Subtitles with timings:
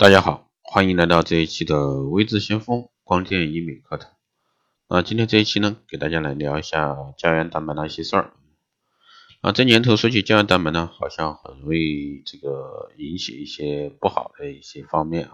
[0.00, 4.10] 大家好，欢迎来到这一期的微智先锋光电医美课堂。
[4.88, 8.32] 那今天这一期呢，给大家来聊一下胶原蛋白那些事儿。
[9.42, 15.32] 啊，这年头说起胶原蛋白呢，好像很容易这个引起一些不好的一些方面啊。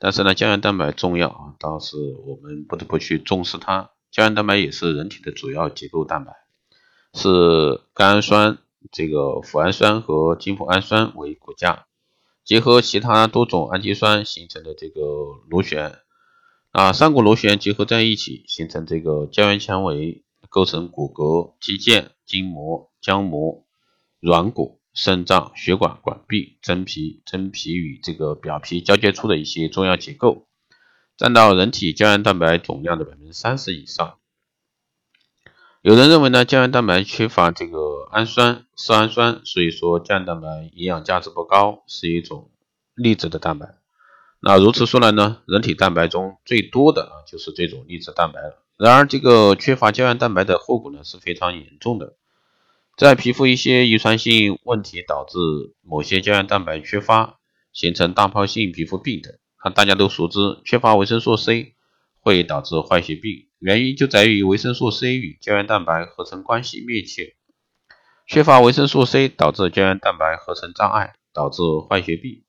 [0.00, 1.96] 但是呢，胶原蛋白重要啊，倒是
[2.26, 3.90] 我们不得不去重视它。
[4.10, 6.32] 胶原蛋白也是人体的主要结构蛋白，
[7.14, 8.58] 是甘氨酸、
[8.90, 11.86] 这个脯氨酸和精脯氨酸为骨架。
[12.44, 15.00] 结合其他多种氨基酸形成的这个
[15.48, 15.98] 螺旋
[16.70, 23.64] 啊，三股螺旋结合在一起，形成这个胶原纤维，构成骨骼、肌腱、筋膜、浆膜、
[24.20, 30.48] 软骨、肾脏、血管、管壁、真皮、真皮与这个表皮交接处的一些重要结构，
[31.16, 34.18] 占到人体胶原蛋白总量的百分之三十以上。
[35.82, 42.52] 有人认为呢，胶原蛋白缺乏这个氨酸、色氨酸，所以说胶原蛋白营养价值不高，是一种
[42.94, 43.74] 粒质的蛋白。
[44.38, 48.62] 那如此说来呢，人体蛋白中最多的啊就是这种粒质蛋白了。
[48.76, 52.14] 然而，这个缺乏胶原蛋白的后果呢是非常严重的，
[52.96, 55.36] 在皮肤一些遗传性问题导致
[55.82, 57.40] 某些胶原蛋白缺乏，
[57.72, 59.34] 形成大疱性皮肤病等。
[59.56, 61.74] 啊，大家都熟知，缺乏维生素 C
[62.20, 63.48] 会导致坏血病。
[63.62, 67.36] 原因就在于维生素 C 与胶原蛋白合成关系密切，
[68.26, 72.42] 缺乏维生素 C 导致胶原蛋白合成障碍，导致坏血病，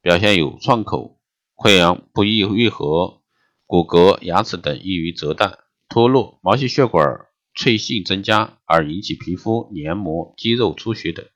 [0.00, 1.18] 表现有创口、
[1.56, 3.22] 溃疡不易愈合、
[3.66, 11.26] 骨骼、牙齿等易于折断、脱落、毛细血管脆性增加而引起皮肤黏膜、肌肉出血等。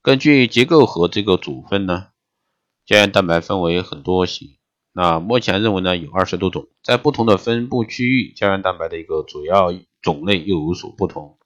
[0.00, 2.10] 根据结构和这个组分呢，
[2.86, 4.57] 胶原蛋白分为很多型。
[4.98, 11.38] 那目前认为呢，有二十多种，在不同的分布区域，胶原蛋白的一个主要种类又有所不同，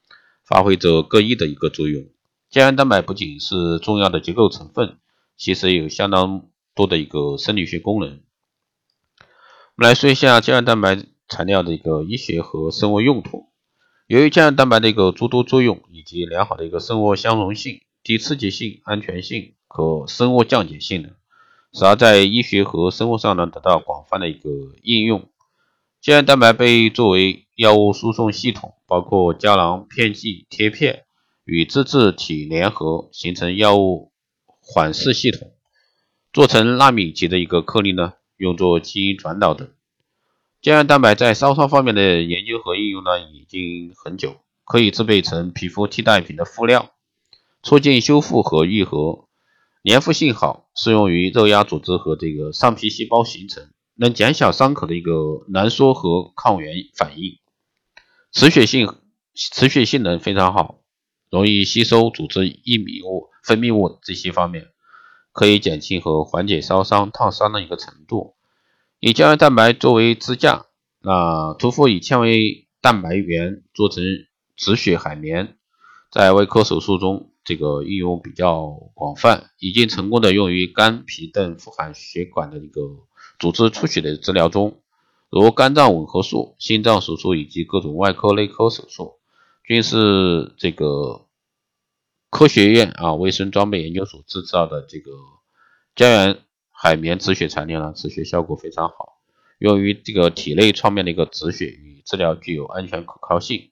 [0.43, 2.03] 发挥着各异的一个作用。
[2.49, 4.97] 胶原蛋白不仅是重要的结构成分，
[5.37, 8.21] 其实有相当多的一个生理学功能。
[9.19, 13.51] 我们来说一下胶原蛋白材料的一个医学和生物用途。
[14.07, 21.11] 由于胶原蛋白的一个诸多作用以及良好的一个生物相容性、低刺激性、安全性和生物降解性能。
[21.73, 24.51] 使它在医学和生物上呢得到广泛的一个
[24.83, 25.29] 应用。
[26.01, 31.05] 胶原蛋白被作为药物输送系统，包括胶囊、片剂、贴片
[31.45, 34.13] 与自制体联合形成药物
[34.61, 35.53] 缓释系统，
[36.33, 39.69] 做成纳米级的一个颗粒呢，用作基因转导等。
[40.61, 46.91] 胶原蛋白在烧伤方面的研究和应用呢已经很久，可以制备成皮肤替代品的敷料，
[47.63, 49.29] 促进修复和愈合。
[49.85, 55.11] 粘附性好，适用于肉芽组织和这个上皮细胞形成，能减小伤口的一个
[55.53, 57.41] 挛缩和抗原反应。
[58.31, 58.95] 持血性
[59.35, 60.79] 持血性能非常好，
[61.31, 64.69] 容易吸收组织异泌物、分泌物这些方面，
[65.33, 68.37] 可以减轻和缓解烧伤、烫伤的一个程度。
[69.01, 70.67] 以胶原蛋白作为支架，
[71.01, 74.05] 那涂敷以纤维蛋白原做成
[74.55, 75.57] 止血海绵，
[76.09, 77.32] 在外科手术中。
[77.45, 82.81] 这个应用比较广泛，已经成功的用于肝脾等富含血管的一个
[83.39, 84.81] 组织出血的治疗中，
[85.29, 89.19] 如肝脏吻合术、心脏手术以及各种外科、内科手术，
[89.65, 91.27] 均是这个
[92.31, 95.11] 科学院啊卫生装备研究所制造的这个
[95.97, 96.39] 胶原
[96.71, 99.19] 海绵止血材料呢，止血效果非常好，
[99.59, 103.72] 用于这个体内创面的一个止血与治疗具有安全可靠性。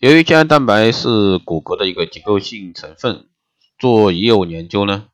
[0.00, 3.28] 由于胶原蛋白是骨骼的一个结构性成分，
[3.78, 5.08] 做已有研究呢，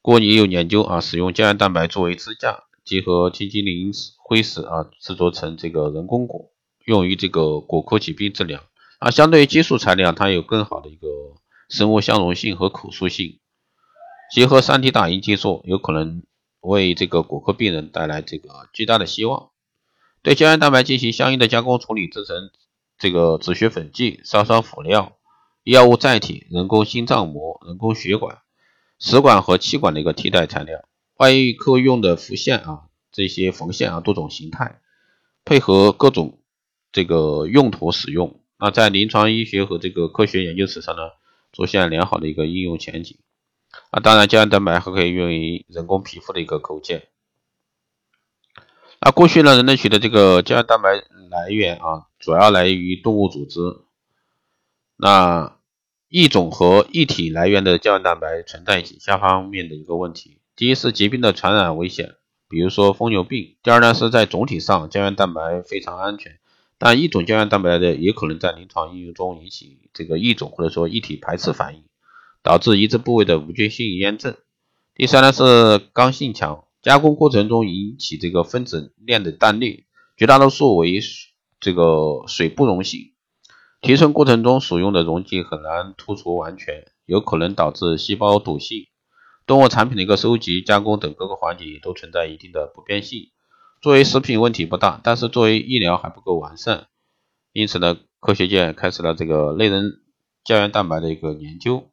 [0.00, 6.52] 过已有研究啊，使用胶原蛋白作为支架，结合金鸡磷灰石啊，制作成这个人工骨，
[6.84, 8.62] 用于这个骨科疾病治疗
[9.00, 9.10] 啊。
[9.10, 11.08] 相对于激素材料，它有更好的一个
[11.68, 13.40] 生物相容性和可塑性。
[14.32, 16.22] 结合 3D 打印技术，有可能
[16.60, 19.50] 为这个骨科病人带来这个巨大的希望。
[20.22, 22.52] 对胶原蛋白进行相应的加工处理，制成。
[23.02, 25.18] 这个止血粉剂、烧伤辅料、
[25.64, 28.38] 药物载体、人工心脏膜、人工血管、
[29.00, 30.84] 食管和气管的一个替代材料，
[31.16, 34.78] 外科用的浮线啊，这些缝线啊，多种形态，
[35.44, 36.38] 配合各种
[36.92, 38.38] 这个用途使用。
[38.56, 41.02] 那在临床医学和这个科学研究史上呢，
[41.52, 43.18] 出现良好的一个应用前景。
[43.90, 47.08] 啊，当然胶原蛋白还可以用于人工皮肤的一个构建。
[49.04, 50.90] 那过去呢，人类取的这个胶原蛋白
[51.28, 53.58] 来源啊，主要来源于动物组织。
[54.96, 55.56] 那
[56.08, 62.14] 异种和异体来源的胶原蛋白存在以下方面的一个问题：第一是疾病的传染危险，
[62.48, 66.38] 比如说疯牛病；第二呢是在总体上胶原蛋白非常安全，
[66.78, 71.82] 但异种胶原蛋白的也可能在临床应用中引起这个异种或者说异体排斥反应，
[72.44, 74.36] 导致移植部位的无菌性炎症。
[74.94, 79.84] 第三呢是刚性强，加工过程中引起这个分子链的断裂，
[80.16, 81.00] 绝大多数为
[81.60, 83.12] 这个水不溶性。
[83.80, 88.86] 提纯过程中所用的溶剂很难突出完全，有可能导致细胞堵性。
[89.44, 93.30] 动物产品的一个收集、加工等各个环节都存在一定的不变性。
[93.80, 96.86] 作为食品问题不大，但是作为医疗还不够完善。
[97.52, 100.00] 因此呢，科学界开始了这个类人
[100.44, 101.90] 胶原蛋白的一个研究。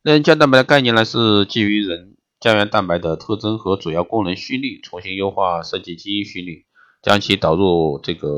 [0.00, 6.64] 类人胶原蛋白的概念呢，是基于人胶原蛋白的特征和主要功能序列，重新优化设计基因序列，
[7.00, 8.28] 将其导入这个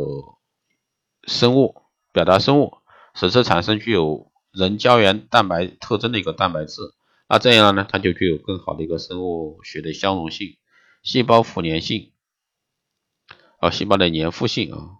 [1.27, 1.75] 生物
[2.12, 2.75] 表达生物，
[3.15, 6.83] 使之产生具有人胶原蛋白特征的一个蛋白质。
[7.31, 10.59] 那这样呢，它就具有更好的一个生物学的相容性、
[11.03, 12.12] 细胞复粘性
[13.56, 14.99] 啊，细胞的粘附性啊，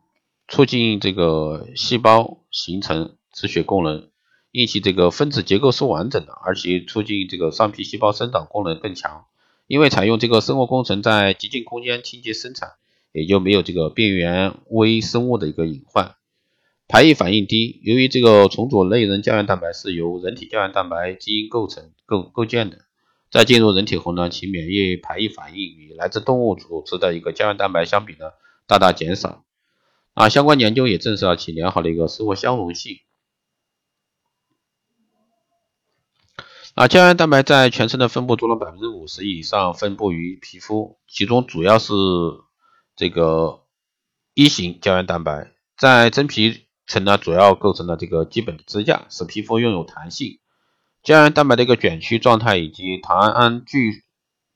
[0.49, 4.09] 促进这个细胞形成止血功能。
[4.55, 9.25] 因其这个分子结构是完整的，而且促进这个上皮细胞生长功能更强。
[9.67, 12.75] 因为采用这个生物工程在极静空间清洁生产，
[13.11, 16.15] 也就没有这个边缘微生物的一个隐患。
[16.87, 22.79] 排异反应低，由于这个重组类人胶原蛋白是由人体胶原蛋白基因构成构构建的，
[23.33, 28.27] 在进入人体后呢，其免疫排异反应与来自动物组织的一个胶原蛋白相比呢，
[28.69, 29.43] 大大减少。
[30.12, 32.99] 啊，相关研究也证实了其良好的一个生物相容性。
[36.75, 41.93] 啊，胶原蛋白在全身的分布中的百分之五十以上分布于皮肤，其中主要是
[42.97, 43.61] 这个
[44.35, 50.41] 一型胶原蛋白，在真皮层呢主要构成了这个基本的支架，使皮肤拥有弹性。
[51.05, 54.03] 胶原蛋白的一个卷曲状态以及糖胺聚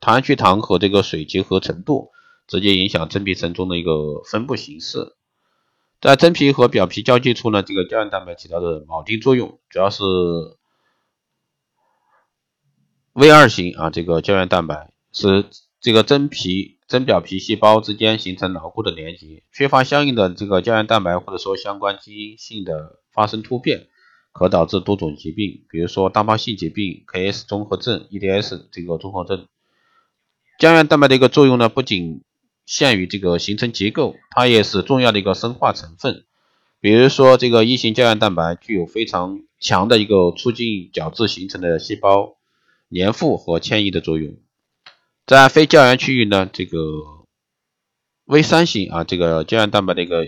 [0.00, 2.10] 糖胺聚糖和这个水结合程度，
[2.48, 5.14] 直接影响真皮层中的一个分布形式。
[6.00, 10.02] 在真皮和表皮交界处呢，这个胶原蛋白起到的铆钉作用，主要是。
[13.18, 15.44] V 二型啊，这个胶原蛋白使
[15.80, 23.88] 这个真皮真表皮细胞之间形成牢固的连接，缺乏相应的这个胶原蛋白或者说相关基因性的发生突变，
[24.30, 29.48] 可导致多种疾病，比如说大包性疾病、KS 综合症、EDS 这个综合症。
[30.60, 32.22] 胶原蛋白的一个作用呢，不仅
[32.66, 36.24] 限于这个形成结构，它也是重要的一个生化成分。
[36.80, 42.37] 比如说这个一型胶原蛋白具有非常强的一个促进角质形成的细胞。
[42.90, 44.36] 粘附和迁移的作用，
[45.26, 46.78] 在非胶原区域呢，这个
[48.24, 50.26] V 三型啊，这个胶原蛋白的一个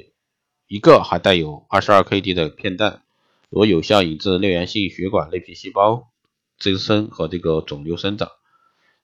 [0.67, 3.03] 一个还带有二十二 Kd 的片段，
[3.49, 6.11] 有有效抑制内源性血管内皮细胞
[6.59, 8.29] 增生和这个肿瘤生长。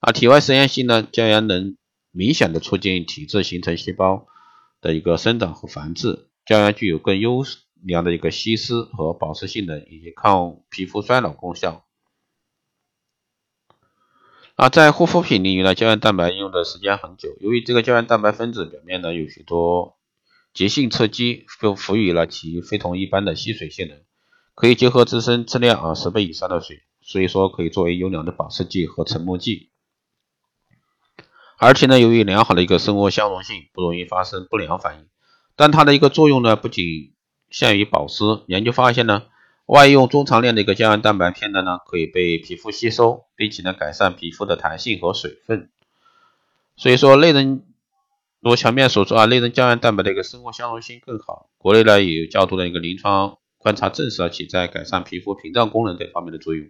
[0.00, 1.78] 而，体外实验性呢，胶原能
[2.10, 4.26] 明显的促进体质形成细胞
[4.82, 6.28] 的一个生长和繁殖。
[6.44, 7.42] 胶原具有更优
[7.82, 11.85] 良的一个吸湿和保湿性能，以及抗皮肤衰老功效。
[14.56, 17.36] 啊，在护肤品领域呢，胶原蛋白用的时间很久。
[17.40, 19.98] 由于这个胶原蛋白分子表面呢有许多
[20.54, 23.98] 结性侧基，就赋予了其非同一般的吸水性能，
[24.54, 29.68] 可以结合自身质量啊十倍以上的水，所以说可以作为优良的保湿剂和成膜剂。
[31.58, 35.06] 而且呢，由于良好的一个生物相容性，不容易发生不良反应。
[35.54, 37.12] 但它的一个作用呢，不仅
[37.50, 38.24] 限于保湿。
[38.46, 39.24] 研究发现呢。
[39.66, 45.68] 外用中长链的一个胶原蛋白片段呢，可以被皮肤吸收，并且呢改善皮肤的弹性和水分。
[46.76, 47.64] 所以说，类人
[48.40, 51.48] 如前面所说啊，类人胶原蛋白的一个生物相容性更好。
[51.58, 56.68] 国内呢也有较多的一个临床观察证实了其在改善皮肤屏障功能等方面的作用。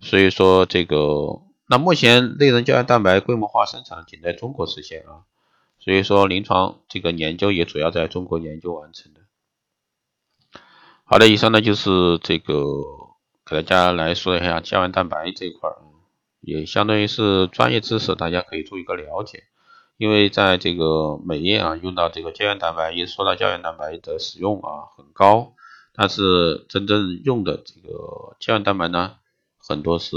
[0.00, 5.22] 所以说这个，那目前类人胶原蛋白规模化生产仅在中国实现啊，
[5.78, 9.20] 所以说临床这个研究也主要在中国研究完成的。
[11.08, 12.64] 好的，以上呢就是这个
[13.48, 15.78] 给大家来说一下胶原蛋白这一块儿，
[16.40, 19.44] 也相当于是专业知识，大家可以做一个了解。
[19.98, 25.54] 因为在这个美业啊，用到这个胶原蛋白，一说到胶原蛋白的使用啊很高，
[25.94, 29.14] 但是真正用的这个胶原蛋白呢，
[29.58, 30.16] 很多是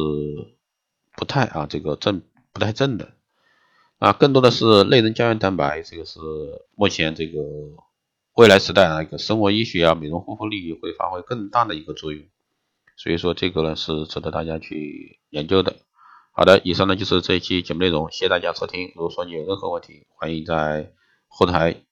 [1.15, 3.11] 不太啊这个正不太正的
[3.99, 6.19] 啊，更多的是类人胶原蛋白，这个是
[6.73, 7.39] 目前这个。
[8.39, 12.23] 未来时代啊，一个生活医学啊，美容护肤领域会发挥更大的一个作用，
[12.95, 15.75] 所以说这个呢是值得大家去研究的。
[16.31, 18.93] 好的，以上呢就是这一期节目内容，谢谢大家收听。
[18.95, 20.93] 如果说你有任何问题，欢迎在
[21.27, 21.83] 后台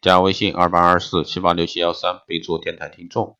[0.00, 3.36] 加微信二八二四七八六七幺三，备注电台听众，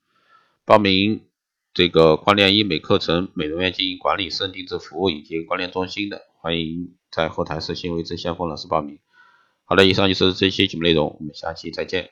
[0.65, 1.27] 报名
[1.73, 8.99] 这个关联医美课程、美容院经营管理、私人定制服务以及关联中心的，欢迎在后台私信为之先锋老师报名。
[9.67, 12.11] 好的，以上就是这期节目内容，我们下期再见。